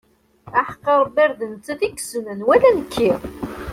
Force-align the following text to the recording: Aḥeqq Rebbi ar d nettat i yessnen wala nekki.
Aḥeqq 0.59 0.85
Rebbi 1.01 1.19
ar 1.23 1.31
d 1.39 1.41
nettat 1.51 1.81
i 1.87 1.89
yessnen 1.91 2.39
wala 2.47 2.69
nekki. 2.77 3.11